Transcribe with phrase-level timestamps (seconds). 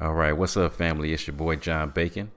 [0.00, 1.12] All right, what's up, family?
[1.12, 2.30] It's your boy John Bacon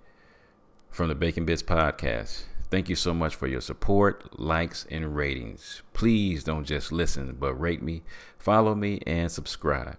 [0.90, 2.44] from the Bacon Bitz Podcast.
[2.70, 5.82] Thank you so much for your support, likes, and ratings.
[5.94, 8.04] Please don't just listen, but rate me,
[8.38, 9.98] follow me, and subscribe.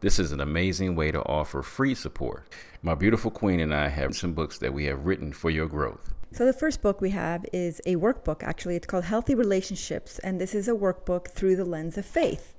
[0.00, 2.48] This is an amazing way to offer free support.
[2.80, 6.14] My beautiful queen and I have some books that we have written for your growth.
[6.32, 8.76] So, the first book we have is a workbook, actually.
[8.76, 12.54] It's called Healthy Relationships, and this is a workbook through the lens of faith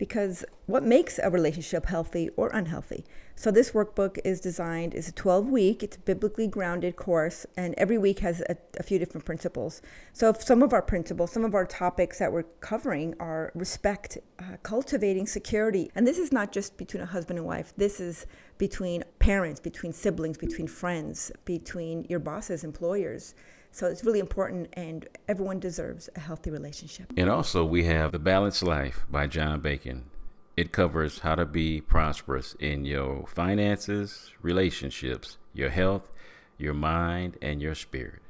[0.00, 3.04] because what makes a relationship healthy or unhealthy?
[3.40, 7.74] So this workbook is designed is a 12 week, it's a biblically grounded course and
[7.78, 9.80] every week has a, a few different principles.
[10.12, 14.58] So some of our principles, some of our topics that we're covering are respect, uh,
[14.62, 15.90] cultivating security.
[15.94, 17.72] And this is not just between a husband and wife.
[17.78, 18.26] This is
[18.58, 23.34] between parents, between siblings, between friends, between your bosses, employers.
[23.72, 27.10] So it's really important, and everyone deserves a healthy relationship.
[27.16, 30.10] And also, we have The Balanced Life by John Bacon.
[30.56, 36.10] It covers how to be prosperous in your finances, relationships, your health,
[36.58, 38.20] your mind, and your spirit.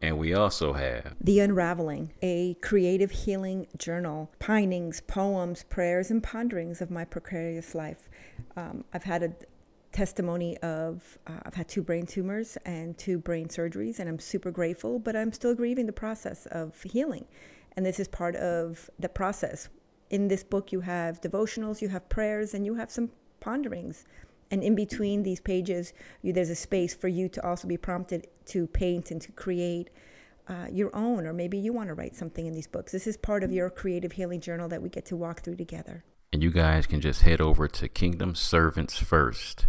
[0.00, 6.80] And we also have The Unraveling, a creative healing journal, pinings, poems, prayers, and ponderings
[6.80, 8.08] of my precarious life.
[8.56, 9.34] Um, I've had a,
[9.94, 14.50] testimony of uh, I've had two brain tumors and two brain surgeries, and I'm super
[14.50, 17.26] grateful, but I'm still grieving the process of healing.
[17.76, 19.68] And this is part of the process.
[20.14, 24.04] In this book, you have devotionals, you have prayers, and you have some ponderings.
[24.48, 28.28] And in between these pages, you, there's a space for you to also be prompted
[28.46, 29.90] to paint and to create
[30.46, 32.92] uh, your own, or maybe you want to write something in these books.
[32.92, 36.04] This is part of your creative healing journal that we get to walk through together.
[36.32, 39.66] And you guys can just head over to Kingdom Servants First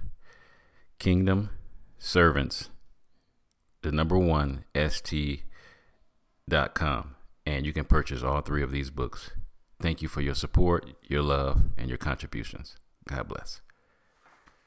[0.99, 1.49] Kingdom
[1.97, 2.69] Servants,
[3.81, 5.41] the number one, st.com.
[7.47, 9.31] And you can purchase all three of these books.
[9.81, 12.77] Thank you for your support, your love, and your contributions.
[13.07, 13.61] God bless.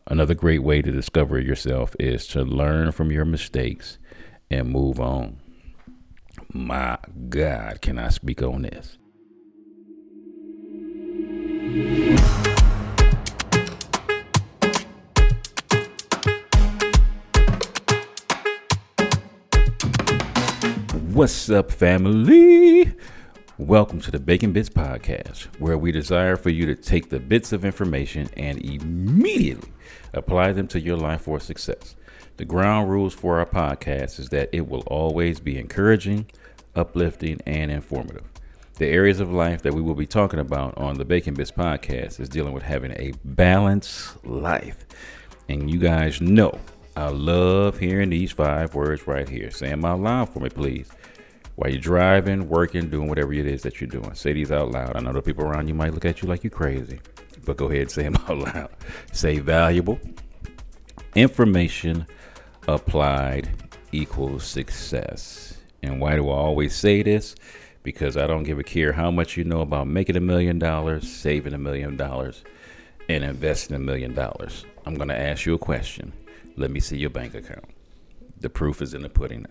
[0.06, 3.98] Another great way to discover yourself is to learn from your mistakes
[4.50, 5.40] and move on.
[6.52, 6.98] My
[7.28, 8.96] God, can I speak on this?
[21.12, 22.94] What's up, family?
[23.58, 27.52] Welcome to the Bacon Bitz Podcast, where we desire for you to take the bits
[27.52, 29.72] of information and immediately
[30.14, 31.96] apply them to your life for success.
[32.36, 36.26] The ground rules for our podcast is that it will always be encouraging,
[36.76, 38.22] uplifting, and informative.
[38.74, 42.20] The areas of life that we will be talking about on the Bacon Bitz Podcast
[42.20, 44.86] is dealing with having a balanced life.
[45.48, 46.60] And you guys know
[46.96, 49.50] I love hearing these five words right here.
[49.50, 50.88] Say them out loud for me, please.
[51.58, 54.94] While you're driving, working, doing whatever it is that you're doing, say these out loud.
[54.94, 57.00] I know the people around you might look at you like you're crazy,
[57.44, 58.70] but go ahead and say them out loud.
[59.10, 59.98] Say valuable.
[61.16, 62.06] Information
[62.68, 63.48] applied
[63.90, 65.58] equals success.
[65.82, 67.34] And why do I always say this?
[67.82, 71.10] Because I don't give a care how much you know about making a million dollars,
[71.10, 72.44] saving a million dollars,
[73.08, 74.64] and investing a million dollars.
[74.86, 76.12] I'm going to ask you a question.
[76.56, 77.64] Let me see your bank account.
[78.40, 79.44] The proof is in the pudding.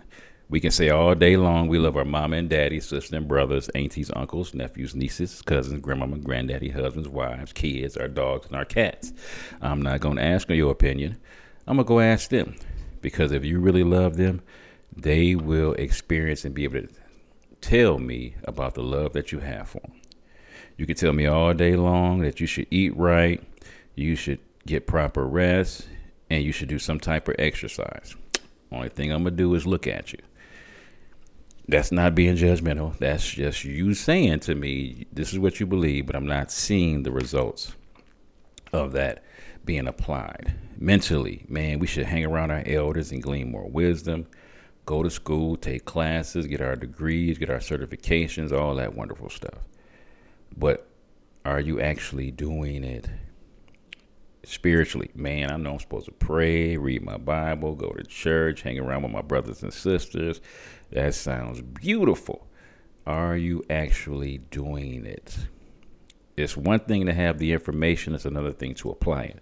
[0.50, 3.68] We can say all day long we love our mama and daddy, sister and brothers,
[3.69, 9.12] aunties, uncles, nephews, nieces, cousins, grandmama, granddaddy, husbands, wives, kids, our dogs, and our cats.
[9.62, 11.18] I'm not going to ask your opinion.
[11.68, 12.56] I'm going to go ask them.
[13.02, 14.41] Because if you really love them,
[14.96, 16.90] they will experience and be able to
[17.59, 20.00] tell me about the love that you have for them.
[20.78, 23.44] You can tell me all day long that you should eat right,
[23.96, 25.88] you should get proper rest,
[26.29, 28.16] and you should do some type of exercise.
[28.72, 30.19] Only thing I'm gonna do is look at you.
[31.69, 32.97] That's not being judgmental.
[32.97, 37.03] That's just you saying to me, this is what you believe, but I'm not seeing
[37.03, 37.75] the results
[38.72, 39.23] of that
[39.66, 40.55] being applied.
[40.78, 44.28] Mentally, man, we should hang around our elders and glean more wisdom,
[44.85, 49.59] go to school, take classes, get our degrees, get our certifications, all that wonderful stuff.
[50.55, 50.88] But
[51.44, 53.09] are you actually doing it
[54.47, 55.12] spiritually.
[55.13, 59.03] Man, I know I'm supposed to pray, read my Bible, go to church, hang around
[59.03, 60.41] with my brothers and sisters.
[60.91, 62.47] That sounds beautiful.
[63.05, 65.38] Are you actually doing it?
[66.35, 69.40] It's one thing to have the information, it's another thing to apply it.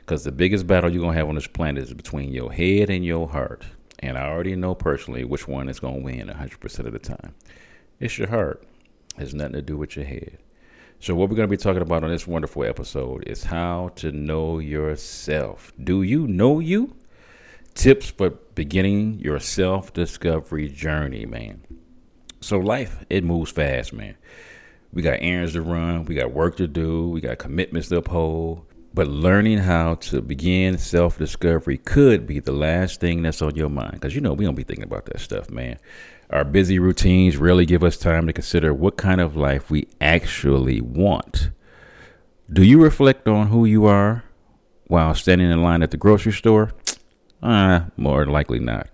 [0.00, 2.90] Because the biggest battle you're going to have on this planet is between your head
[2.90, 3.64] and your heart.
[4.00, 7.34] And I already know personally which one is going to win 100% of the time.
[8.00, 8.64] It's your heart.
[9.16, 10.38] It has nothing to do with your head.
[11.02, 14.12] So, what we're going to be talking about on this wonderful episode is how to
[14.12, 15.72] know yourself.
[15.82, 16.94] Do you know you?
[17.74, 21.64] Tips for beginning your self discovery journey, man.
[22.40, 24.14] So, life, it moves fast, man.
[24.92, 28.64] We got errands to run, we got work to do, we got commitments to uphold.
[28.94, 33.70] But learning how to begin self discovery could be the last thing that's on your
[33.70, 33.94] mind.
[33.94, 35.78] Because, you know, we don't be thinking about that stuff, man.
[36.32, 40.80] Our busy routines rarely give us time to consider what kind of life we actually
[40.80, 41.50] want.
[42.50, 44.24] Do you reflect on who you are
[44.86, 46.72] while standing in line at the grocery store?
[47.42, 48.88] Uh, more likely not.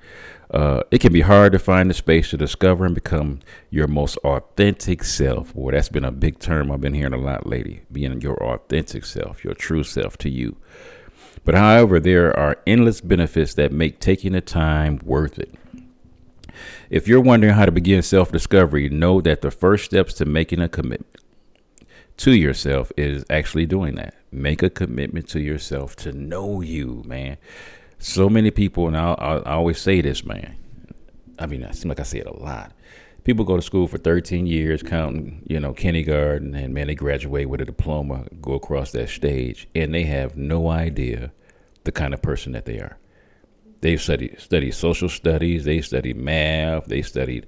[0.50, 3.38] Uh, it can be hard to find the space to discover and become
[3.70, 5.55] your most authentic self.
[5.55, 7.82] Boy, that's been a big term I've been hearing a lot lately.
[7.93, 10.56] Being your authentic self, your true self to you.
[11.44, 15.55] But however, there are endless benefits that make taking the time worth it.
[16.91, 20.61] If you're wondering how to begin self discovery, know that the first steps to making
[20.61, 21.07] a commitment
[22.19, 24.15] to yourself is actually doing that.
[24.31, 27.39] Make a commitment to yourself to know you, man.
[27.99, 30.57] So many people, and I, I always say this, man.
[31.39, 32.73] I mean, it seems like I say it a lot.
[33.25, 37.49] People go to school for 13 years, counting, you know, kindergarten, and man, they graduate
[37.49, 41.33] with a diploma, go across that stage, and they have no idea
[41.85, 42.97] the kind of person that they are.
[43.81, 47.47] They've studied studied social studies, they studied math, they studied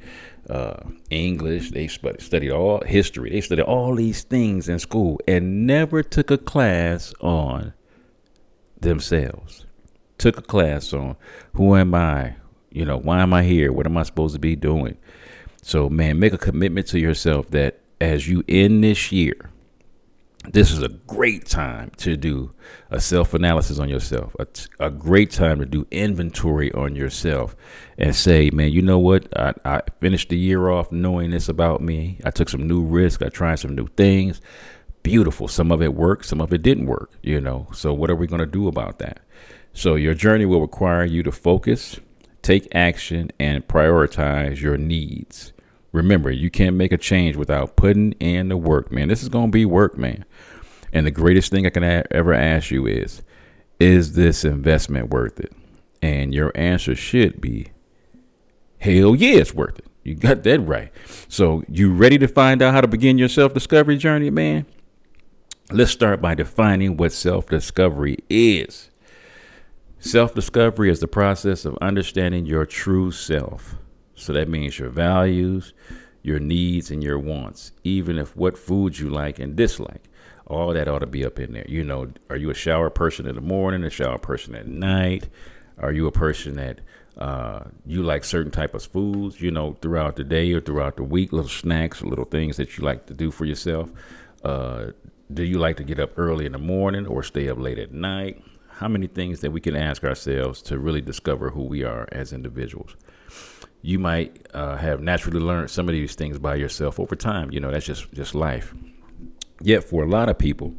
[0.48, 0.76] uh,
[1.10, 6.30] English, they studied all history, they studied all these things in school, and never took
[6.30, 7.72] a class on
[8.80, 9.66] themselves
[10.20, 11.16] took a class on
[11.54, 12.36] who am I?
[12.70, 13.72] You know, why am I here?
[13.72, 14.96] What am I supposed to be doing?
[15.62, 19.50] So, man, make a commitment to yourself that as you end this year,
[20.48, 22.52] this is a great time to do
[22.90, 24.46] a self analysis on yourself, a,
[24.78, 27.54] a, great time to do inventory on yourself
[27.98, 29.28] and say, man, you know what?
[29.38, 32.18] I, I finished the year off knowing this about me.
[32.24, 34.40] I took some new risks, I tried some new things.
[35.02, 35.48] Beautiful.
[35.48, 37.68] Some of it worked, some of it didn't work, you know.
[37.72, 39.20] So, what are we going to do about that?
[39.72, 42.00] So your journey will require you to focus,
[42.42, 45.52] take action, and prioritize your needs.
[45.92, 49.08] Remember, you can't make a change without putting in the work, man.
[49.08, 50.24] This is going to be work, man.
[50.92, 53.22] And the greatest thing I can a- ever ask you is,
[53.78, 55.52] is this investment worth it?
[56.02, 57.68] And your answer should be,
[58.78, 59.86] hell yeah, it's worth it.
[60.04, 60.92] You got that right.
[61.28, 64.66] So, you ready to find out how to begin your self discovery journey, man?
[65.72, 68.90] Let's start by defining what self discovery is.
[69.98, 73.76] Self discovery is the process of understanding your true self.
[74.20, 75.72] So that means your values,
[76.22, 80.04] your needs, and your wants, even if what foods you like and dislike.
[80.46, 81.66] All that ought to be up in there.
[81.68, 85.28] You know, are you a shower person in the morning, a shower person at night?
[85.78, 86.80] Are you a person that
[87.16, 91.04] uh, you like certain type of foods, you know, throughout the day or throughout the
[91.04, 93.90] week, little snacks, little things that you like to do for yourself?
[94.44, 94.86] Uh,
[95.32, 97.92] do you like to get up early in the morning or stay up late at
[97.92, 98.42] night?
[98.80, 102.32] how many things that we can ask ourselves to really discover who we are as
[102.32, 102.96] individuals.
[103.82, 107.50] You might uh, have naturally learned some of these things by yourself over time.
[107.50, 108.74] You know, that's just just life.
[109.62, 110.74] Yet for a lot of people,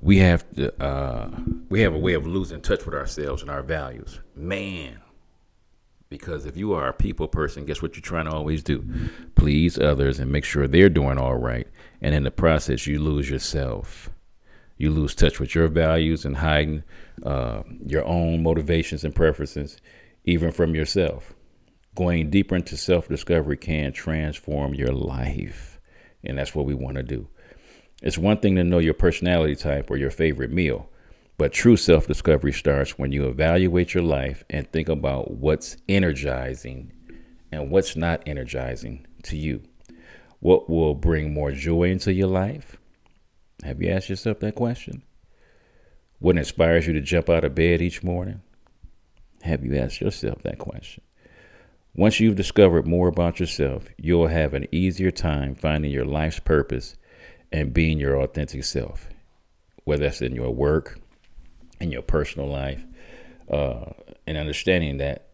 [0.00, 1.30] we have to, uh,
[1.68, 4.20] we have a way of losing touch with ourselves and our values.
[4.34, 5.00] Man,
[6.08, 8.84] because if you are a people person, guess what you're trying to always do?
[9.34, 11.68] Please others and make sure they're doing all right.
[12.00, 14.10] And in the process, you lose yourself
[14.80, 16.82] you lose touch with your values and hiding
[17.22, 19.78] uh, your own motivations and preferences,
[20.24, 21.34] even from yourself.
[21.94, 25.80] Going deeper into self discovery can transform your life.
[26.24, 27.28] And that's what we want to do.
[28.02, 30.88] It's one thing to know your personality type or your favorite meal,
[31.36, 36.92] but true self discovery starts when you evaluate your life and think about what's energizing
[37.52, 39.62] and what's not energizing to you.
[40.38, 42.78] What will bring more joy into your life?
[43.62, 45.02] Have you asked yourself that question?
[46.18, 48.40] What inspires you to jump out of bed each morning?
[49.42, 51.02] Have you asked yourself that question?
[51.94, 56.96] Once you've discovered more about yourself, you'll have an easier time finding your life's purpose
[57.50, 59.08] and being your authentic self,
[59.84, 61.00] whether that's in your work,
[61.80, 62.84] in your personal life,
[63.50, 63.86] uh,
[64.26, 65.26] and understanding that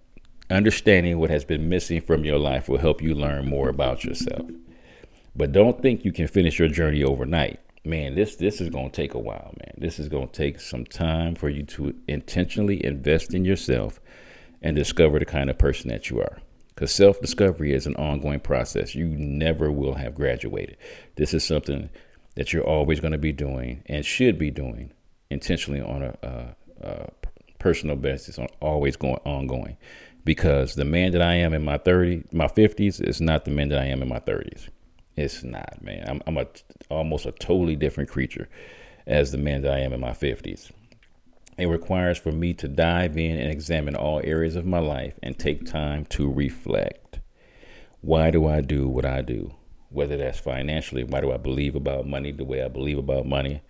[0.49, 4.49] understanding what has been missing from your life will help you learn more about yourself.
[5.35, 9.15] But don't think you can finish your journey overnight man, this this is to take
[9.15, 9.75] a while, man.
[9.79, 14.01] This is to take some time for you to intentionally invest in yourself
[14.61, 16.39] and discover the kind of person that you are.
[16.69, 18.95] Because self discovery is an ongoing process.
[18.95, 20.77] You never will have graduated.
[21.17, 21.89] This is something
[22.35, 24.93] that you're always going to be doing and should be doing
[25.31, 27.11] intentionally on a, a, a
[27.59, 29.77] personal basis, on always going ongoing.
[30.25, 33.69] Because the man that I am in my 30, my 50s is not the man
[33.69, 34.69] that I am in my 30s.
[35.17, 36.05] It's not, man.
[36.09, 36.47] I'm, I'm a
[36.91, 38.49] almost a totally different creature
[39.07, 40.71] as the man that I am in my 50s.
[41.59, 45.39] It requires for me to dive in and examine all areas of my life and
[45.39, 47.21] take time to reflect.
[48.03, 49.55] Why do I do what I do?
[49.89, 53.63] Whether that's financially, why do I believe about money the way I believe about money?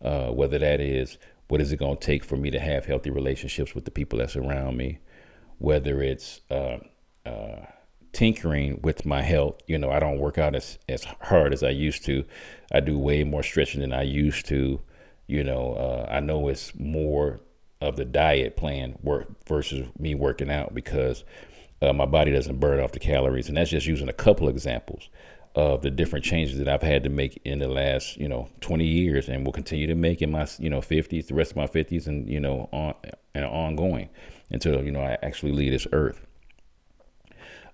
[0.00, 3.10] Uh, whether that is what is it going to take for me to have healthy
[3.10, 4.98] relationships with the people that's around me,
[5.58, 6.78] whether it's uh,
[7.24, 7.66] uh,
[8.12, 9.56] tinkering with my health.
[9.66, 12.24] You know, I don't work out as, as hard as I used to.
[12.72, 14.80] I do way more stretching than I used to.
[15.26, 17.40] You know, uh, I know it's more
[17.80, 21.24] of the diet plan work versus me working out because
[21.82, 23.48] uh, my body doesn't burn off the calories.
[23.48, 25.08] And that's just using a couple examples
[25.54, 28.84] of the different changes that I've had to make in the last, you know, 20
[28.84, 31.66] years and will continue to make in my, you know, 50s, the rest of my
[31.66, 32.94] 50s and, you know, on
[33.34, 34.10] and ongoing
[34.50, 36.25] until, you know, I actually leave this earth.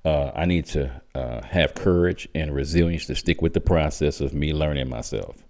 [0.04, 4.34] Uh, I need to uh, have courage and resilience to stick with the process of
[4.34, 5.44] me learning myself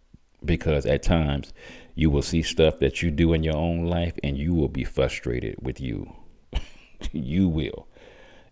[0.44, 1.52] because at times
[1.94, 4.84] you will see stuff that you do in your own life and you will be
[4.84, 6.12] frustrated with you.
[7.12, 7.86] you will.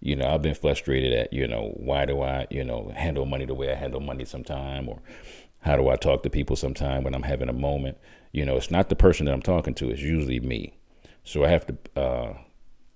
[0.00, 3.44] You know, I've been frustrated at, you know, why do I, you know, handle money
[3.44, 5.00] the way I handle money sometime or
[5.60, 7.98] how do I talk to people sometime when I'm having a moment?
[8.32, 10.72] You know, it's not the person that I'm talking to, it's usually me.
[11.24, 12.38] So I have to uh,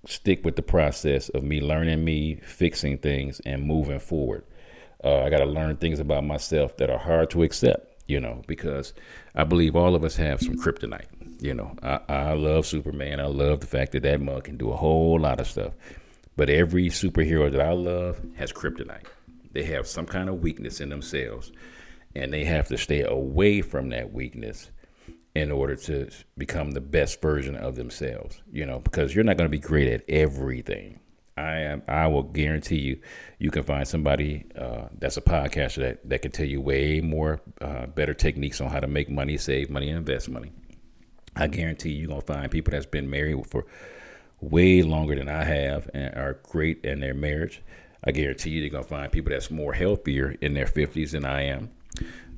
[0.05, 4.43] stick with the process of me learning me, fixing things, and moving forward.
[5.03, 8.41] Uh, I got to learn things about myself that are hard to accept you know,
[8.47, 8.93] because
[9.33, 11.07] I believe all of us have some kryptonite.
[11.41, 13.19] You know, I, I love Superman.
[13.19, 15.73] I love the fact that that mug can do a whole lot of stuff.
[16.37, 19.05] But every superhero that I love has kryptonite.
[19.51, 21.51] They have some kind of weakness in themselves,
[22.15, 24.69] and they have to stay away from that weakness
[25.35, 28.41] in order to become the best version of themselves.
[28.51, 30.99] You know, because you're not going to be great at everything.
[31.37, 31.83] I am.
[31.87, 33.01] I will guarantee you,
[33.39, 37.41] you can find somebody uh, that's a podcaster that that can tell you way more
[37.59, 40.53] uh, better techniques on how to make money, save money, and invest money.
[41.35, 43.65] I guarantee you, you're gonna find people that's been married for
[44.39, 47.61] way longer than I have and are great in their marriage.
[48.05, 51.41] I guarantee you, you're gonna find people that's more healthier in their 50s than I
[51.43, 51.71] am.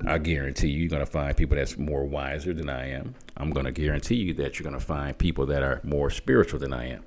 [0.06, 3.14] I guarantee you, you're gonna find people that's more wiser than I am.
[3.36, 6.90] I'm gonna guarantee you that you're gonna find people that are more spiritual than I
[6.90, 7.04] am.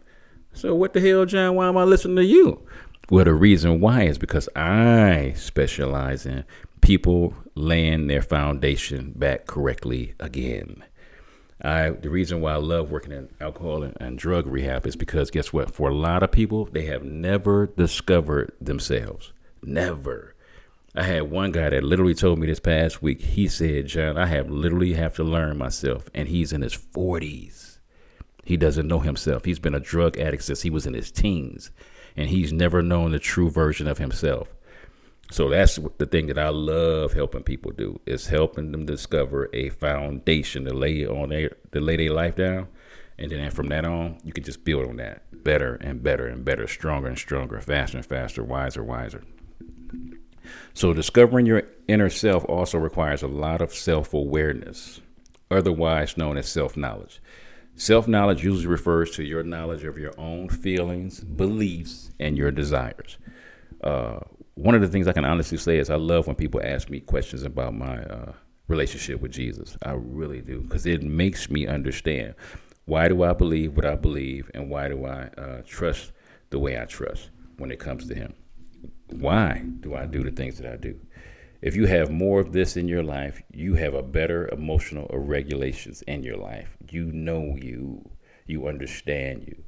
[0.53, 1.55] So what the hell, John?
[1.55, 2.61] Why am I listening to you?
[3.09, 6.45] Well, the reason why is because I specialize in
[6.81, 10.83] people laying their foundation back correctly again.
[11.63, 15.29] I the reason why I love working in alcohol and, and, drug rehab is because
[15.29, 15.73] guess what?
[15.73, 19.31] For a lot of people, they have never discovered themselves.
[19.61, 20.35] Never.
[20.93, 23.21] I had one guy that literally told me this past week.
[23.21, 27.79] He said, "John, I have literally have to learn myself," and he's in his forties.
[28.43, 29.45] He doesn't know himself.
[29.45, 31.71] He's been a drug addict since he was in his teens,
[32.17, 34.53] and he's never known the true version of himself.
[35.31, 39.69] So that's the thing that I love helping people do is helping them discover a
[39.69, 42.67] foundation to lay on their to lay their life down,
[43.17, 46.43] and then from that on, you can just build on that better and better and
[46.43, 49.23] better, stronger and stronger, faster and faster, wiser, wiser.
[50.73, 55.01] So discovering your inner self also requires a lot of self awareness,
[55.49, 57.21] otherwise known as self knowledge.
[57.75, 63.17] Self knowledge usually refers to your knowledge of your own feelings, beliefs, and your desires.
[63.83, 64.19] Uh,
[64.55, 66.99] one of the things I can honestly say is I love when people ask me
[66.99, 68.33] questions about my uh,
[68.67, 69.77] relationship with Jesus.
[69.83, 72.35] I really do because it makes me understand
[72.85, 76.11] why do I believe what I believe and why do I uh, trust
[76.49, 78.33] the way I trust when it comes to Him.
[79.11, 80.99] Why do I do the things that I do?
[81.61, 86.01] if you have more of this in your life, you have a better emotional regulations
[86.03, 86.75] in your life.
[86.89, 88.09] You know you,
[88.47, 89.63] you understand you.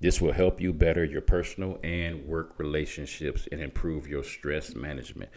[0.00, 5.30] This will help you better your personal and work relationships and improve your stress management.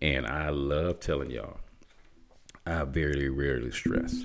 [0.00, 1.60] And I love telling y'all,
[2.64, 4.24] I very rarely stress.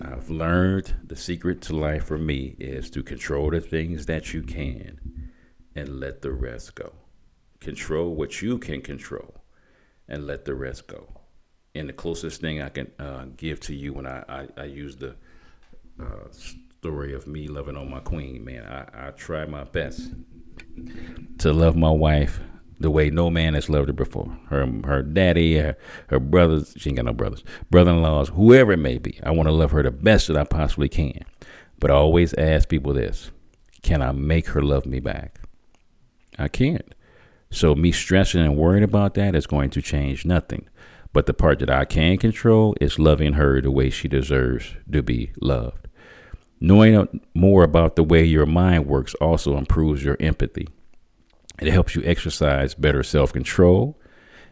[0.00, 4.42] I've learned the secret to life for me is to control the things that you
[4.42, 5.30] can
[5.74, 7.01] and let the rest go.
[7.62, 9.44] Control what you can control
[10.08, 11.06] and let the rest go.
[11.76, 14.96] And the closest thing I can uh, give to you when I, I, I use
[14.96, 15.14] the
[16.00, 20.10] uh, story of me loving on my queen, man, I, I try my best
[21.38, 22.40] to love my wife
[22.80, 24.36] the way no man has loved her before.
[24.48, 25.76] Her her daddy, her,
[26.08, 29.20] her brothers, she ain't got no brothers, brother in laws, whoever it may be.
[29.22, 31.24] I want to love her the best that I possibly can.
[31.78, 33.30] But I always ask people this
[33.82, 35.40] can I make her love me back?
[36.36, 36.92] I can't.
[37.52, 40.68] So me stressing and worrying about that is going to change nothing.
[41.12, 45.02] But the part that I can control is loving her the way she deserves to
[45.02, 45.86] be loved.
[46.60, 50.66] Knowing more about the way your mind works also improves your empathy.
[51.60, 54.00] It helps you exercise better self control.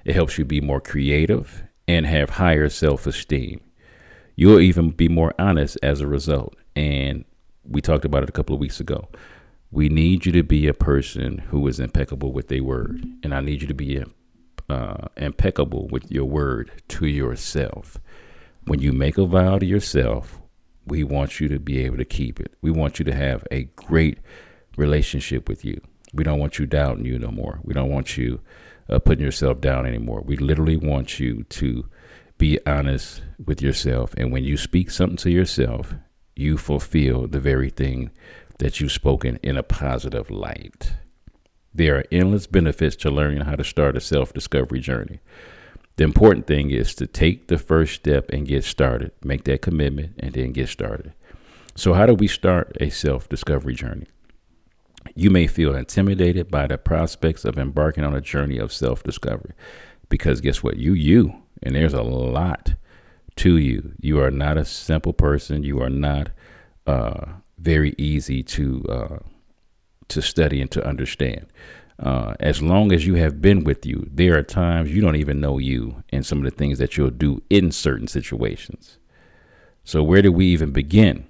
[0.05, 3.61] It helps you be more creative and have higher self esteem.
[4.37, 6.55] You'll even be more honest as a result.
[6.77, 7.25] And
[7.65, 9.09] we talked about it a couple of weeks ago.
[9.73, 13.05] We need you to be a person who is impeccable with their word.
[13.23, 14.03] And I need you to be
[14.69, 17.99] uh, impeccable with your word to yourself.
[18.67, 20.41] when you make a vow to yourself,
[20.87, 22.53] we want you to be able to keep it.
[22.63, 24.19] We want you to have a great
[24.77, 25.81] relationship with you.
[26.13, 27.61] We don't want you doubting you no more.
[27.63, 28.41] We don't want you
[28.89, 30.23] uh, putting yourself down anymore.
[30.25, 31.89] We literally want you to
[32.39, 34.15] be honest with yourself.
[34.17, 35.95] And when you speak something to yourself,
[36.37, 38.11] you fulfill the very thing
[38.61, 40.93] that you've spoken in a positive light.
[41.75, 45.21] There are endless benefits to learning how to start a self discovery journey.
[45.97, 50.15] The important thing is to take the first step and get started, make that commitment,
[50.19, 51.13] and then get started.
[51.75, 54.07] So, how do we start a self discovery journey?
[55.15, 59.55] You may feel intimidated by the prospects of embarking on a journey of self discovery
[60.09, 60.77] because guess what?
[60.77, 62.75] You, you, and there's a lot
[63.37, 63.95] to you.
[64.01, 65.63] You are not a simple person.
[65.63, 66.31] You are not
[66.87, 67.25] uh,
[67.61, 69.19] very easy to uh,
[70.09, 71.47] to study and to understand.
[71.99, 75.39] Uh, as long as you have been with you, there are times you don't even
[75.39, 78.99] know you and some of the things that you'll do in certain situations.
[79.85, 81.27] So, where do we even begin?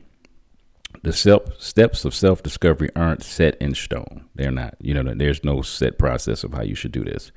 [1.03, 4.27] The self steps of self discovery aren't set in stone.
[4.35, 4.77] They're not.
[4.81, 7.33] You know, there's no set process of how you should do this.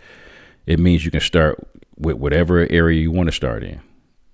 [0.66, 3.82] It means you can start with whatever area you want to start in.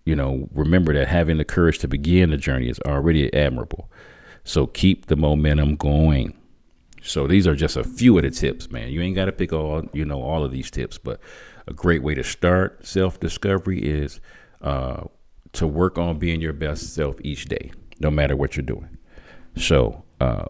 [0.06, 3.90] You know, remember that having the courage to begin the journey is already admirable.
[4.44, 6.36] So keep the momentum going.
[7.02, 8.90] So these are just a few of the tips, man.
[8.90, 11.20] You ain't got to pick all, you know, all of these tips, but
[11.68, 14.20] a great way to start self-discovery is
[14.62, 15.04] uh,
[15.54, 18.98] to work on being your best self each day, no matter what you're doing.
[19.56, 20.46] So uh,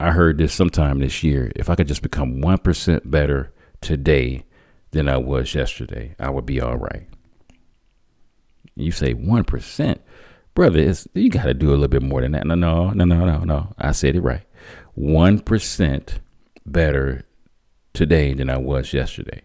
[0.00, 1.52] I heard this sometime this year.
[1.54, 4.44] If I could just become one percent better today
[4.90, 7.06] than I was yesterday, I would be all right.
[8.74, 10.00] You say one percent,
[10.54, 10.78] brother.
[10.80, 12.46] It's, you got to do a little bit more than that.
[12.46, 13.74] No, no, no, no, no, no.
[13.78, 14.42] I said it right.
[14.98, 16.18] 1%
[16.66, 17.24] better
[17.94, 19.42] today than I was yesterday.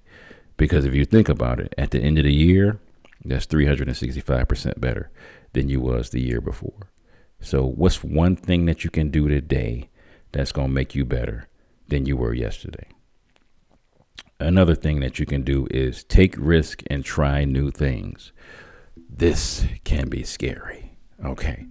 [0.57, 2.79] Because if you think about it, at the end of the year,
[3.23, 5.11] that's 365% better
[5.53, 6.91] than you was the year before.
[7.39, 9.89] So, what's one thing that you can do today
[10.31, 11.47] that's going to make you better
[11.87, 12.87] than you were yesterday?
[14.39, 18.31] Another thing that you can do is take risk and try new things.
[19.09, 20.86] This can be scary.
[21.23, 21.67] Okay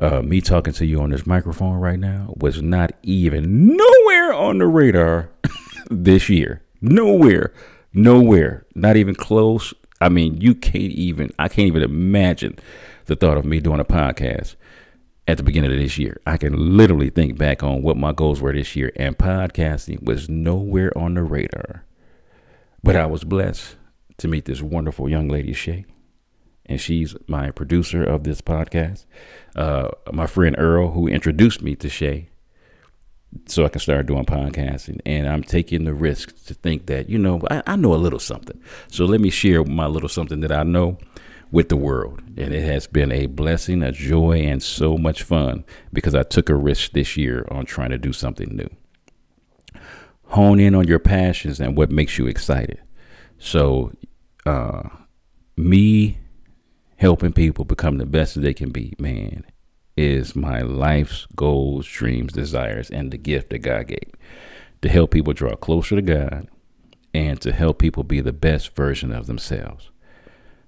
[0.00, 4.58] uh, me talking to you on this microphone right now was not even nowhere on
[4.58, 5.30] the radar
[5.90, 6.62] this year.
[6.80, 7.52] Nowhere,
[7.92, 9.74] nowhere, not even close.
[10.00, 12.58] I mean, you can't even, I can't even imagine
[13.06, 14.54] the thought of me doing a podcast
[15.26, 16.20] at the beginning of this year.
[16.24, 20.28] I can literally think back on what my goals were this year, and podcasting was
[20.28, 21.84] nowhere on the radar.
[22.84, 23.74] But I was blessed
[24.18, 25.84] to meet this wonderful young lady, Shay
[26.68, 29.06] and she's my producer of this podcast.
[29.56, 32.28] Uh, my friend Earl, who introduced me to Shay,
[33.46, 35.00] so I can start doing podcasting.
[35.04, 38.18] And I'm taking the risk to think that, you know, I, I, know a little
[38.18, 38.58] something.
[38.88, 40.98] So let me share my little something that I know
[41.50, 42.22] with the world.
[42.36, 46.48] And it has been a blessing, a joy, and so much fun because I took
[46.48, 48.70] a risk this year on trying to do something new.
[50.28, 52.80] Hone in on your passions and what makes you excited.
[53.38, 53.92] So,
[54.44, 54.88] uh,
[55.56, 56.18] me
[56.98, 59.44] helping people become the best that they can be, man,
[59.96, 64.12] is my life's goals, dreams, desires, and the gift that God gave
[64.82, 66.48] to help people draw closer to God
[67.14, 69.90] and to help people be the best version of themselves.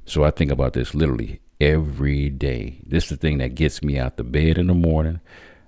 [0.05, 2.81] So I think about this literally every day.
[2.87, 5.21] This is the thing that gets me out the bed in the morning.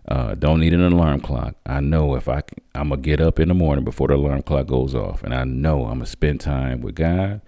[0.09, 1.57] Uh, don't need an alarm clock.
[1.67, 4.43] I know if I can, I'm gonna get up in the morning before the alarm
[4.43, 7.41] clock goes off, and I know I'm gonna spend time with God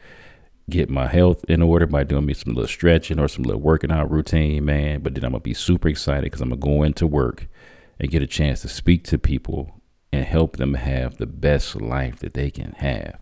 [0.71, 3.93] get my health in order by doing me some little stretching or some little working
[3.93, 5.01] out routine, man.
[5.01, 7.49] But then I'm gonna be super excited because I'm gonna go into work
[8.01, 9.81] and get a chance to speak to people
[10.13, 13.19] and help them have the best life that they can have.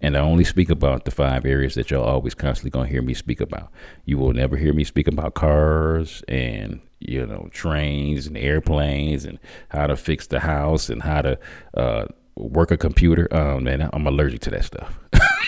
[0.00, 3.14] And I only speak about the five areas that y'all always constantly gonna hear me
[3.14, 3.70] speak about.
[4.04, 9.38] You will never hear me speak about cars and you know trains and airplanes and
[9.68, 11.38] how to fix the house and how to
[11.74, 13.32] uh, work a computer.
[13.34, 14.98] Um, man, I'm allergic to that stuff.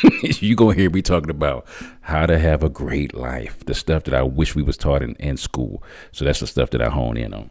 [0.23, 1.67] you gonna hear me talking about
[2.01, 5.15] how to have a great life, the stuff that I wish we was taught in,
[5.17, 5.83] in school.
[6.13, 7.51] So that's the stuff that I hone in on.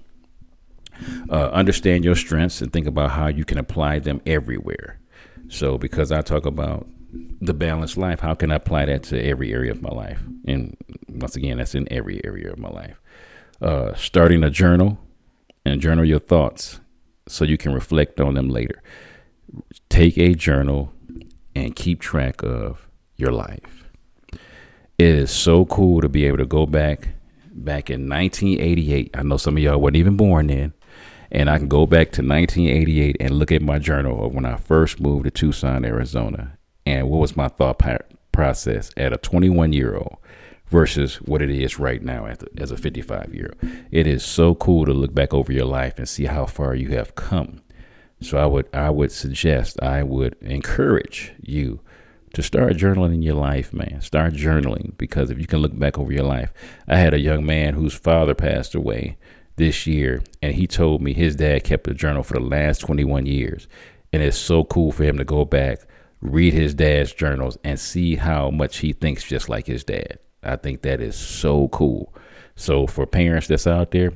[1.29, 4.99] Uh, understand your strengths and think about how you can apply them everywhere.
[5.49, 6.87] So because I talk about
[7.41, 10.21] the balanced life, how can I apply that to every area of my life?
[10.47, 10.77] And
[11.09, 12.99] once again, that's in every area of my life.
[13.61, 14.97] Uh, starting a journal
[15.65, 16.79] and journal your thoughts
[17.27, 18.81] so you can reflect on them later.
[19.89, 20.93] Take a journal
[21.55, 23.85] and keep track of your life.
[24.97, 27.09] It is so cool to be able to go back
[27.51, 29.11] back in 1988.
[29.13, 30.73] I know some of y'all weren't even born then.
[31.31, 34.57] And I can go back to 1988 and look at my journal of when I
[34.57, 36.57] first moved to Tucson, Arizona.
[36.85, 37.81] And what was my thought
[38.31, 40.17] process at a 21 year old
[40.67, 43.73] versus what it is right now as a, as a 55 year old.
[43.91, 46.89] It is so cool to look back over your life and see how far you
[46.89, 47.61] have come.
[48.21, 51.81] So I would I would suggest I would encourage you
[52.33, 54.01] to start journaling in your life, man.
[54.01, 56.51] Start journaling because if you can look back over your life,
[56.87, 59.17] I had a young man whose father passed away
[59.55, 63.25] this year, and he told me his dad kept a journal for the last 21
[63.25, 63.69] years,
[64.11, 65.87] and it's so cool for him to go back,
[66.19, 70.19] read his dad's journals, and see how much he thinks just like his dad.
[70.43, 72.13] I think that is so cool.
[72.55, 74.11] So for parents that's out there,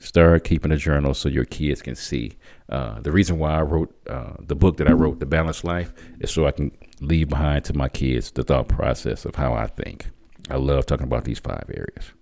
[0.00, 2.32] start keeping a journal so your kids can see.
[2.68, 5.92] Uh, the reason why I wrote uh, the book that I wrote, The Balanced Life,
[6.18, 9.66] is so I can leave behind to my kids the thought process of how I
[9.66, 10.06] think.
[10.48, 12.12] I love talking about these five areas.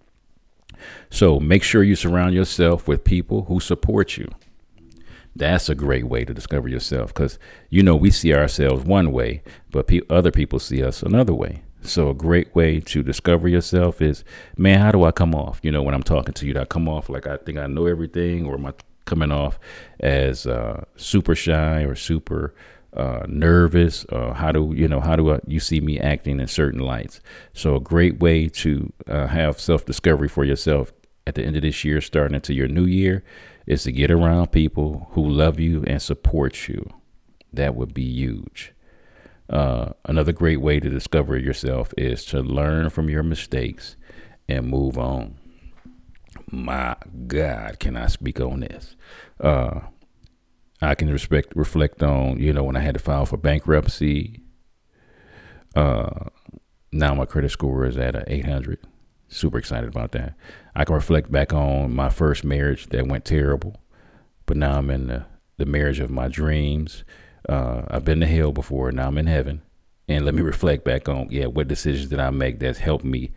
[1.11, 4.29] So make sure you surround yourself with people who support you.
[5.35, 7.39] That's a great way to discover yourself because
[7.71, 11.63] you know we see ourselves one way, but pe- other people see us another way.
[11.83, 14.25] So a great way to discover yourself is,
[14.57, 15.61] man, how do I come off?
[15.63, 17.67] You know, when I'm talking to you, do I come off like I think I
[17.67, 19.59] know everything, or am I coming off
[20.01, 22.55] as uh, super shy or super
[22.95, 24.05] uh, nervous?
[24.07, 25.01] Uh, how do you know?
[25.01, 27.21] How do I, you see me acting in certain lights?
[27.53, 30.93] So a great way to uh, have self discovery for yourself
[31.27, 33.23] at the end of this year, starting into your new year,
[33.67, 36.91] is to get around people who love you and support you.
[37.53, 38.73] That would be huge.
[39.49, 43.97] Uh, another great way to discover yourself is to learn from your mistakes
[44.49, 45.37] and move on.
[46.51, 48.97] My God, can I speak on this?
[49.41, 49.81] Uh,
[50.81, 54.43] I can respect reflect on you know when I had to file for bankruptcy.
[55.75, 56.27] Uh,
[56.93, 58.81] now my credit score is at a 800.
[59.29, 60.35] Super excited about that.
[60.75, 63.77] I can reflect back on my first marriage that went terrible,
[64.47, 65.27] but now I'm in the,
[65.59, 67.05] the marriage of my dreams
[67.49, 68.93] uh, I've been to hell before.
[68.93, 69.63] Now I'm in heaven.
[70.09, 73.31] And let me reflect back on, yeah, what decisions did I make that's helped me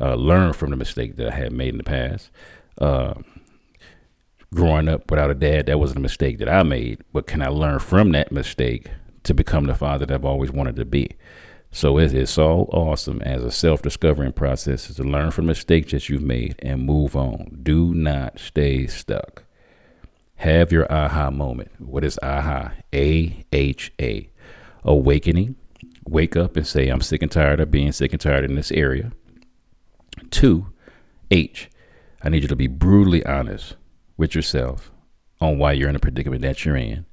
[0.00, 2.30] uh, learn from the mistake that I had made in the past.
[2.78, 3.14] Uh,
[4.52, 7.02] growing up without a dad, that wasn't a mistake that I made.
[7.12, 8.88] But can I learn from that mistake
[9.24, 11.10] to become the father that I've always wanted to be?
[11.70, 15.90] So it's, it's so awesome as a self discovering process is to learn from mistakes
[15.90, 17.58] that you've made and move on.
[17.62, 19.43] Do not stay stuck.
[20.36, 21.70] Have your aha moment.
[21.78, 22.72] What is aha?
[22.92, 24.30] A H A.
[24.82, 25.56] Awakening.
[26.06, 28.70] Wake up and say, I'm sick and tired of being sick and tired in this
[28.72, 29.12] area.
[30.30, 30.66] Two,
[31.30, 31.70] H.
[32.22, 33.76] I need you to be brutally honest
[34.16, 34.90] with yourself
[35.40, 37.06] on why you're in the predicament that you're in.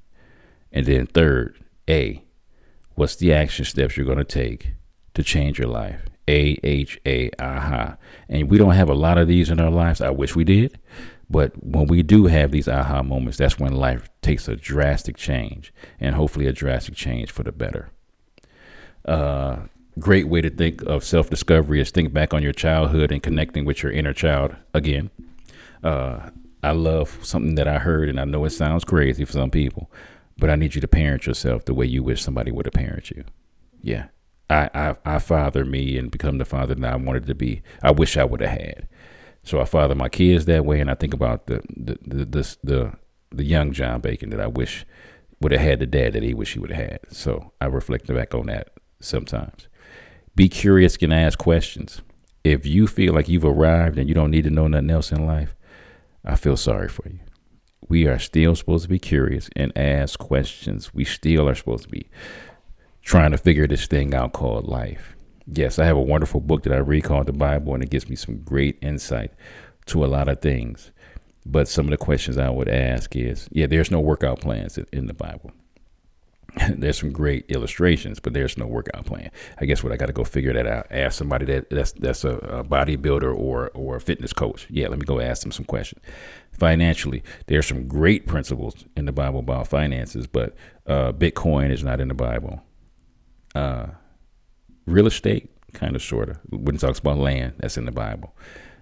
[0.70, 2.22] And then third, A.
[2.94, 4.72] What's the action steps you're going to take
[5.14, 6.02] to change your life?
[6.28, 7.96] A H A aha.
[8.28, 10.00] And we don't have a lot of these in our lives.
[10.00, 10.78] I wish we did.
[11.30, 15.72] But when we do have these aha moments, that's when life takes a drastic change
[15.98, 17.90] and hopefully a drastic change for the better.
[19.06, 19.60] Uh,
[19.98, 23.64] great way to think of self discovery is think back on your childhood and connecting
[23.64, 25.10] with your inner child again.
[25.82, 26.30] Uh,
[26.62, 29.90] I love something that I heard, and I know it sounds crazy for some people,
[30.38, 33.16] but I need you to parent yourself the way you wish somebody would have parented
[33.16, 33.24] you.
[33.80, 34.06] Yeah.
[34.52, 37.62] I, I, I father me and become the father that I wanted to be.
[37.82, 38.88] I wish I would have had.
[39.42, 42.56] So I father my kids that way, and I think about the the the the,
[42.62, 42.92] the,
[43.30, 44.86] the young John Bacon that I wish
[45.40, 47.00] would have had the dad that he wish he would have had.
[47.10, 49.66] So I reflect back on that sometimes.
[50.36, 52.00] Be curious and ask questions.
[52.44, 55.26] If you feel like you've arrived and you don't need to know nothing else in
[55.26, 55.54] life,
[56.24, 57.18] I feel sorry for you.
[57.88, 60.94] We are still supposed to be curious and ask questions.
[60.94, 62.08] We still are supposed to be
[63.02, 65.16] trying to figure this thing out called life.
[65.46, 68.08] Yes, I have a wonderful book that I read called the Bible, and it gives
[68.08, 69.32] me some great insight
[69.86, 70.92] to a lot of things.
[71.44, 75.06] But some of the questions I would ask is, yeah, there's no workout plans in
[75.06, 75.50] the Bible.
[76.70, 79.30] there's some great illustrations, but there's no workout plan.
[79.60, 80.86] I guess what I got to go figure that out.
[80.90, 84.66] Ask somebody that that's that's a, a bodybuilder or or a fitness coach.
[84.68, 86.02] Yeah, let me go ask them some questions.
[86.52, 90.54] Financially, there's some great principles in the Bible about finances, but
[90.86, 92.62] uh, Bitcoin is not in the Bible.
[93.54, 93.86] Uh,
[94.84, 96.38] Real estate, kind of sort of.
[96.50, 98.34] When it talks about land, that's in the Bible.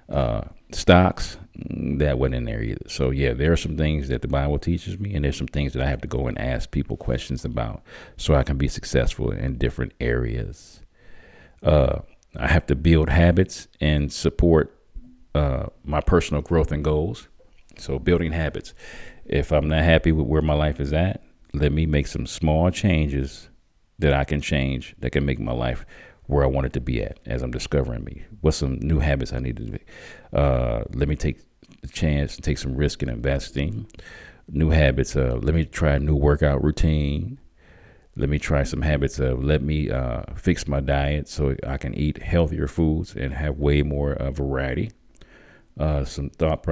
[0.09, 2.89] Uh, stocks, mm, that wasn't in there either.
[2.89, 5.75] So yeah, there are some things that the Bible teaches me, and there's some things
[5.75, 7.83] that I have to go and ask people questions about,
[8.17, 10.81] so I can be successful in different areas.
[11.63, 12.01] Uh,
[12.35, 14.75] I have to build habits and support
[15.35, 17.29] uh, my personal growth and goals.
[17.77, 18.73] So building habits.
[19.27, 22.71] If I'm not happy with where my life is at, let me make some small
[22.71, 23.50] changes
[24.01, 25.87] that I can change that can make my life
[26.27, 28.25] where I want it to be at as I'm discovering me.
[28.41, 31.41] What's some new habits I need to uh, let me take
[31.83, 33.87] the chance and take some risk in investing.
[34.49, 35.17] New habits.
[35.17, 37.39] Uh, let me try a new workout routine.
[38.17, 41.95] Let me try some habits of let me uh, fix my diet so I can
[41.95, 44.91] eat healthier foods and have way more uh, variety.
[45.79, 46.67] Uh, some thought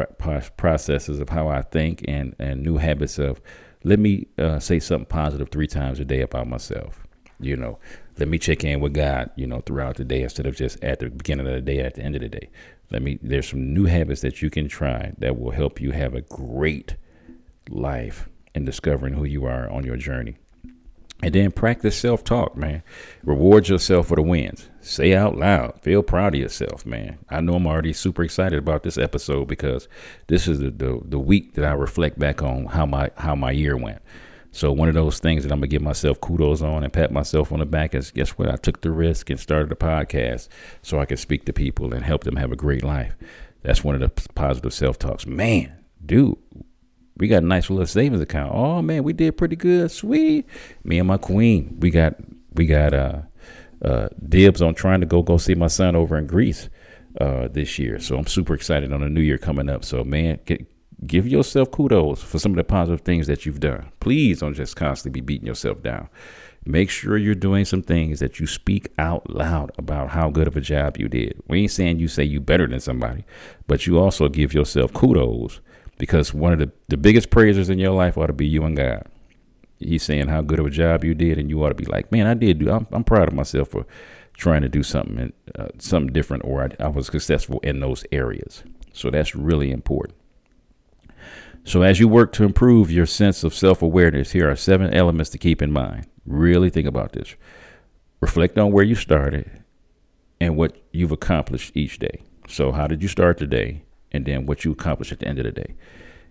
[0.57, 3.41] processes of how I think and, and new habits of
[3.85, 7.08] let me uh, say something positive three times a day about myself.
[7.41, 7.79] You know,
[8.19, 10.99] let me check in with God, you know, throughout the day instead of just at
[10.99, 12.51] the beginning of the day, at the end of the day.
[12.91, 16.15] Let me, there's some new habits that you can try that will help you have
[16.15, 16.97] a great
[17.69, 20.37] life in discovering who you are on your journey.
[21.21, 22.83] And then practice self talk, man.
[23.25, 24.69] Reward yourself for the wins.
[24.81, 25.81] Say out loud.
[25.83, 27.19] Feel proud of yourself, man.
[27.29, 29.89] I know I'm already super excited about this episode because
[30.29, 33.51] this is the, the, the week that I reflect back on how my how my
[33.51, 34.01] year went.
[34.51, 37.53] So one of those things that I'm gonna give myself kudos on and pat myself
[37.53, 38.51] on the back is guess what?
[38.51, 40.49] I took the risk and started a podcast
[40.83, 43.15] so I could speak to people and help them have a great life.
[43.63, 45.27] That's one of the positive self talks.
[45.27, 45.73] Man,
[46.05, 46.37] dude,
[47.17, 48.53] we got a nice little savings account.
[48.55, 49.91] Oh man, we did pretty good.
[49.91, 50.47] Sweet.
[50.85, 52.15] Me and my queen, we got
[52.55, 53.21] we got uh
[53.83, 56.69] uh dibs on trying to go go see my son over in Greece
[57.21, 57.99] uh this year.
[57.99, 59.85] So I'm super excited on the new year coming up.
[59.85, 60.67] So man, get,
[61.07, 63.91] give yourself kudos for some of the positive things that you've done.
[64.01, 66.09] Please don't just constantly be beating yourself down.
[66.65, 70.57] Make sure you're doing some things that you speak out loud about how good of
[70.57, 71.41] a job you did.
[71.49, 73.25] We ain't saying you say you better than somebody,
[73.67, 75.61] but you also give yourself kudos
[75.99, 78.77] because one of the, the biggest praisers in your life ought to be you and
[78.77, 79.05] God.
[79.79, 82.11] He's saying how good of a job you did, and you ought to be like,
[82.11, 82.71] man, I did do.
[82.71, 83.87] I'm, I'm proud of myself for
[84.35, 88.65] trying to do something, uh, something different, or I, I was successful in those areas.
[88.93, 90.18] So that's really important.
[91.69, 95.31] So as you work to improve your sense of self awareness, here are seven elements
[95.31, 96.07] to keep in mind.
[96.27, 97.35] Really think about this.
[98.21, 99.63] Reflect on where you started
[100.41, 102.23] and what you've accomplished each day.
[102.49, 103.83] So, how did you start the day?
[104.13, 105.75] and then what you accomplished at the end of the day.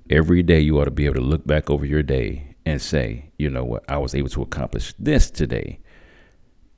[0.09, 3.31] Every day you ought to be able to look back over your day and say,
[3.37, 5.79] you know what, I was able to accomplish this today.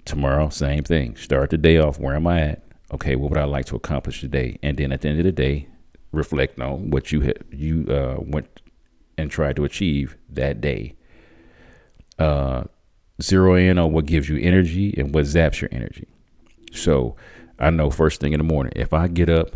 [0.06, 1.16] Tomorrow, same thing.
[1.16, 2.00] Start the day off.
[2.00, 2.64] Where am I at?
[2.92, 4.58] Okay, what would I like to accomplish today?
[4.64, 5.68] And then at the end of the day,
[6.12, 8.62] reflect on what you ha- you uh, went
[9.18, 10.96] and tried to achieve that day.
[12.18, 12.64] Uh,
[13.22, 16.08] zero in on what gives you energy and what zaps your energy.
[16.72, 17.16] So
[17.58, 19.56] I know first thing in the morning, if I get up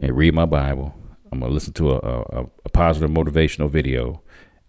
[0.00, 0.94] and read my Bible.
[1.30, 4.22] I'm gonna listen to a, a, a positive motivational video,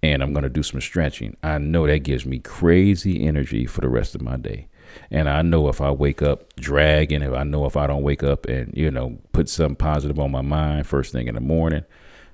[0.03, 1.37] and I'm gonna do some stretching.
[1.43, 4.67] I know that gives me crazy energy for the rest of my day.
[5.11, 8.23] And I know if I wake up dragging, if I know if I don't wake
[8.23, 11.83] up and you know put something positive on my mind first thing in the morning,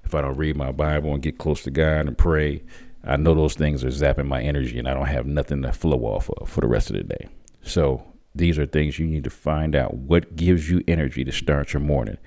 [0.04, 2.64] if I don't read my Bible and get close to God and pray,
[3.04, 6.00] I know those things are zapping my energy, and I don't have nothing to flow
[6.06, 7.28] off of for the rest of the day.
[7.62, 11.74] So these are things you need to find out what gives you energy to start
[11.74, 12.18] your morning.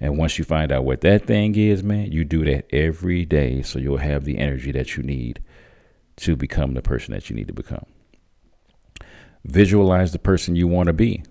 [0.00, 3.62] And once you find out what that thing is, man, you do that every day
[3.62, 5.40] so you'll have the energy that you need
[6.16, 7.86] to become the person that you need to become.
[9.46, 11.22] Visualize the person you want to be.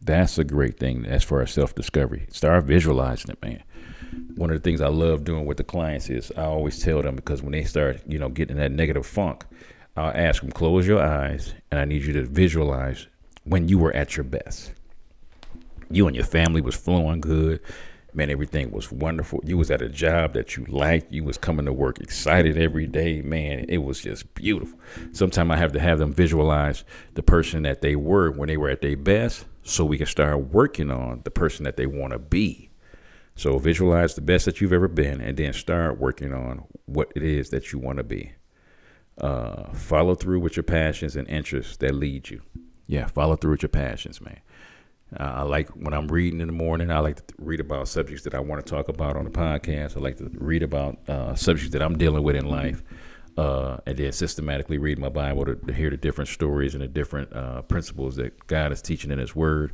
[0.00, 2.26] That's a great thing as far as self discovery.
[2.30, 3.62] Start visualizing it, man.
[4.36, 7.16] One of the things I love doing with the clients is I always tell them
[7.16, 9.44] because when they start, you know, getting that negative funk,
[9.96, 13.06] I'll ask them, close your eyes, and I need you to visualize
[13.44, 14.72] when you were at your best
[15.90, 17.60] you and your family was flowing good
[18.16, 19.40] man everything was wonderful.
[19.44, 21.12] You was at a job that you liked.
[21.12, 23.22] You was coming to work excited every day.
[23.22, 24.78] Man it was just beautiful.
[25.12, 28.70] Sometimes i have to have them visualize the person that they were when they were
[28.70, 32.18] at their best so we can start working on the person that they want to
[32.18, 32.70] be.
[33.34, 37.22] So visualize the best that you've ever been and then start working on what it
[37.22, 38.32] is that you want to be.
[39.18, 42.42] Uh, follow through with your passions and interests that lead you.
[42.86, 44.40] Yeah follow through with your passions man
[45.18, 46.90] uh, I like when I'm reading in the morning.
[46.90, 49.96] I like to read about subjects that I want to talk about on the podcast.
[49.96, 52.82] I like to read about uh, subjects that I'm dealing with in life,
[53.36, 56.88] uh, and then systematically read my Bible to, to hear the different stories and the
[56.88, 59.72] different uh, principles that God is teaching in His Word.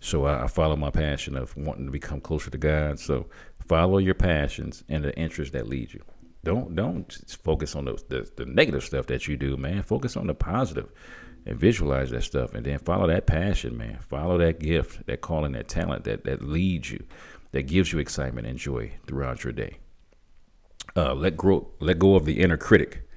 [0.00, 2.98] So I, I, follow my passion of wanting to become closer to God.
[2.98, 3.28] So
[3.68, 6.02] follow your passions and the interests that lead you.
[6.44, 7.12] Don't don't
[7.42, 9.82] focus on the, the, the negative stuff that you do, man.
[9.82, 10.90] Focus on the positive
[11.46, 13.98] and visualize that stuff and then follow that passion, man.
[14.00, 17.04] Follow that gift, that calling, that talent that, that leads you,
[17.52, 19.78] that gives you excitement and joy throughout your day.
[20.96, 23.08] Uh, let grow, let go of the inner critic.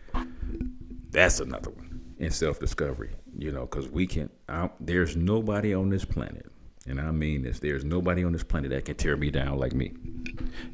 [1.12, 4.30] That's another one in self discovery, you know, because we can.
[4.48, 6.46] I, there's nobody on this planet,
[6.88, 7.60] and I mean this.
[7.60, 9.94] There's nobody on this planet that can tear me down like me.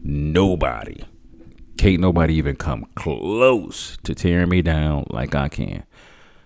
[0.04, 1.04] Nobody.
[1.78, 5.84] Can't nobody even come close to tearing me down like I can.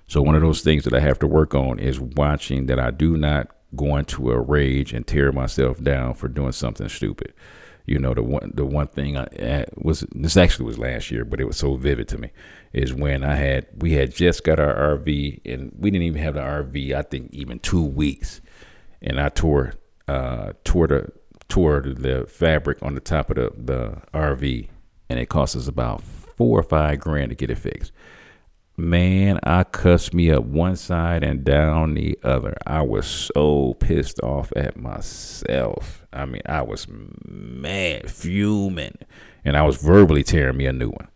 [0.07, 2.91] So one of those things that I have to work on is watching that I
[2.91, 7.33] do not go into a rage and tear myself down for doing something stupid.
[7.85, 11.39] You know, the one the one thing I was this actually was last year, but
[11.39, 12.31] it was so vivid to me
[12.73, 16.33] is when I had we had just got our RV and we didn't even have
[16.33, 16.95] the RV.
[16.95, 18.41] I think even two weeks,
[19.03, 19.73] and I tore
[20.07, 21.11] uh, tore the
[21.47, 24.67] tore the fabric on the top of the the RV,
[25.09, 27.91] and it cost us about four or five grand to get it fixed.
[28.77, 32.57] Man, I cussed me up one side and down the other.
[32.67, 36.05] I was so pissed off at myself.
[36.11, 38.97] I mean, I was mad, fuming,
[39.45, 41.07] and I was verbally tearing me a new one.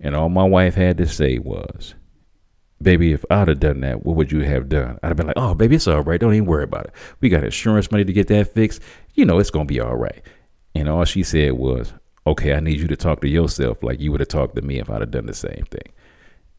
[0.00, 1.94] And all my wife had to say was,
[2.82, 4.98] Baby, if I'd have done that, what would you have done?
[5.02, 6.18] I'd have been like, Oh, baby, it's all right.
[6.18, 6.92] Don't even worry about it.
[7.20, 8.82] We got insurance money to get that fixed.
[9.14, 10.22] You know, it's going to be all right.
[10.74, 11.92] And all she said was,
[12.26, 14.80] Okay, I need you to talk to yourself like you would have talked to me
[14.80, 15.92] if I'd have done the same thing.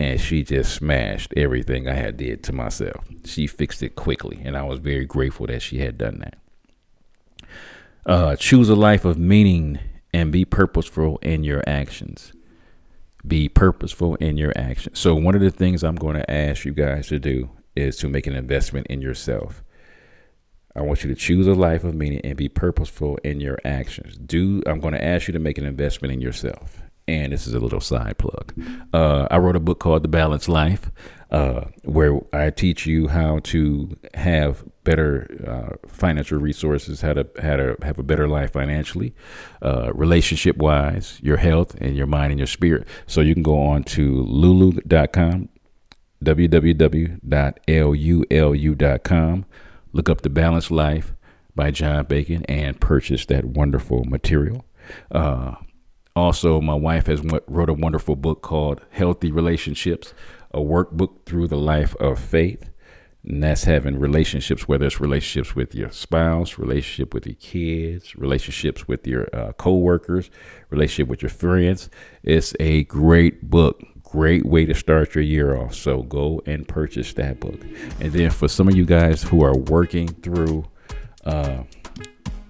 [0.01, 3.05] And she just smashed everything I had did to myself.
[3.23, 7.47] She fixed it quickly, and I was very grateful that she had done that.
[8.03, 9.77] Uh, choose a life of meaning
[10.11, 12.33] and be purposeful in your actions
[13.25, 14.99] be purposeful in your actions.
[14.99, 18.09] So, one of the things I'm going to ask you guys to do is to
[18.09, 19.63] make an investment in yourself.
[20.75, 24.17] I want you to choose a life of meaning and be purposeful in your actions.
[24.17, 26.80] Do I'm going to ask you to make an investment in yourself.
[27.07, 28.53] And this is a little side plug.
[28.93, 30.91] Uh, I wrote a book called The Balanced Life,
[31.31, 37.55] uh, where I teach you how to have better uh, financial resources, how to how
[37.55, 39.15] to have a better life financially,
[39.61, 42.87] uh, relationship wise, your health and your mind and your spirit.
[43.07, 45.49] So you can go on to lulu.com,
[46.23, 47.25] www.lulu.com,
[49.93, 51.13] look up the Balanced Life
[51.55, 54.65] by John Bacon, and purchase that wonderful material.
[56.15, 60.13] Also, my wife has wrote a wonderful book called Healthy Relationships,
[60.51, 62.69] a workbook through the life of faith.
[63.23, 68.87] And that's having relationships, whether it's relationships with your spouse, relationship with your kids, relationships
[68.87, 70.31] with your uh, coworkers,
[70.71, 71.89] relationship with your friends.
[72.23, 75.75] It's a great book, great way to start your year off.
[75.75, 77.61] So go and purchase that book.
[77.99, 80.65] And then for some of you guys who are working through
[81.23, 81.63] uh,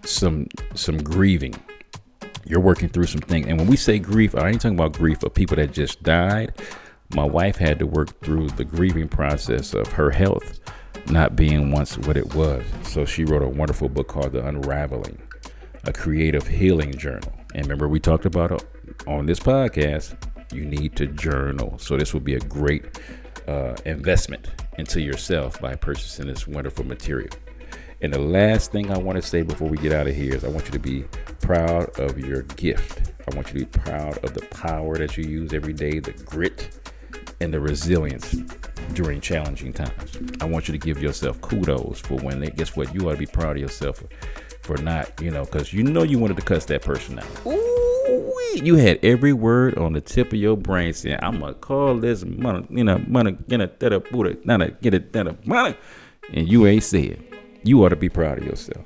[0.06, 1.54] some some grieving,
[2.46, 3.48] you're working through some things.
[3.48, 6.54] And when we say grief, I ain't talking about grief of people that just died
[7.16, 10.60] my wife had to work through the grieving process of her health
[11.08, 12.64] not being once what it was.
[12.84, 15.22] So she wrote a wonderful book called The Unraveling,
[15.84, 17.32] a creative healing journal.
[17.54, 18.60] And remember, we talked about uh,
[19.08, 20.16] on this podcast,
[20.54, 21.78] you need to journal.
[21.80, 23.00] So this will be a great
[23.48, 27.32] uh, investment into yourself by purchasing this wonderful material.
[28.02, 30.44] And the last thing I want to say before we get out of here is
[30.44, 31.06] I want you to be
[31.42, 33.12] proud of your gift.
[33.32, 36.12] I want you to be proud of the power that you use every day, the
[36.12, 36.80] grit
[37.42, 38.32] and the resilience
[38.94, 40.18] during challenging times.
[40.42, 43.18] I want you to give yourself kudos for when they guess what you ought to
[43.18, 44.04] be proud of yourself
[44.64, 47.26] for, not, you know, because you know you wanted to cuss that person out.
[47.46, 51.98] Ooh, you had every word on the tip of your brain saying, "I'm gonna call
[51.98, 55.36] this money, you know, money, get it, that a not a get it, that a
[55.46, 55.76] money,"
[56.34, 57.24] and you ain't said.
[57.64, 58.86] You ought to be proud of yourself.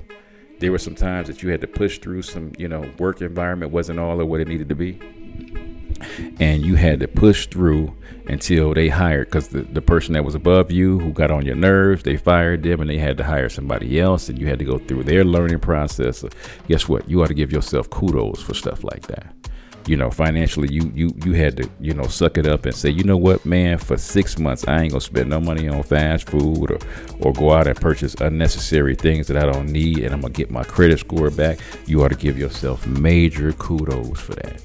[0.59, 3.71] There were some times that you had to push through some, you know, work environment
[3.71, 4.99] wasn't all of what it needed to be.
[6.39, 7.95] And you had to push through
[8.27, 11.55] until they hired because the, the person that was above you who got on your
[11.55, 14.65] nerves they fired them and they had to hire somebody else and you had to
[14.65, 16.25] go through their learning process.
[16.67, 17.09] Guess what?
[17.09, 19.33] You ought to give yourself kudos for stuff like that
[19.87, 22.89] you know financially you you you had to you know suck it up and say
[22.89, 26.29] you know what man for six months i ain't gonna spend no money on fast
[26.29, 26.79] food or
[27.19, 30.49] or go out and purchase unnecessary things that i don't need and i'm gonna get
[30.49, 34.61] my credit score back you ought to give yourself major kudos for that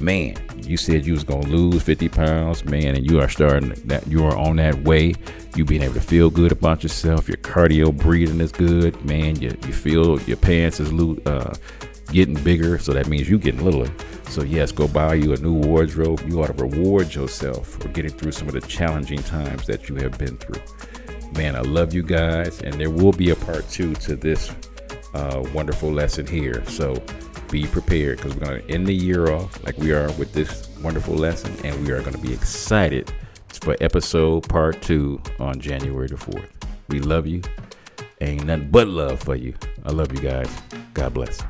[0.00, 4.06] man, you said you was gonna lose 50 pounds, man, and you are starting that
[4.06, 5.14] you are on that way.
[5.54, 7.28] You being able to feel good about yourself.
[7.28, 9.40] Your cardio breathing is good, man.
[9.40, 10.92] You, you feel your pants is
[11.26, 11.54] uh,
[12.12, 13.90] getting bigger, so that means you getting littler.
[14.28, 16.22] So yes, go buy you a new wardrobe.
[16.28, 19.96] You ought to reward yourself for getting through some of the challenging times that you
[19.96, 20.62] have been through.
[21.32, 24.52] Man, I love you guys, and there will be a part two to this
[25.14, 26.64] uh, wonderful lesson here.
[26.66, 27.02] So
[27.50, 30.68] be prepared because we're going to end the year off like we are with this
[30.82, 33.12] wonderful lesson, and we are going to be excited
[33.60, 36.50] for episode part two on January the 4th.
[36.88, 37.42] We love you.
[38.20, 39.54] Ain't nothing but love for you.
[39.84, 40.50] I love you guys.
[40.94, 41.42] God bless.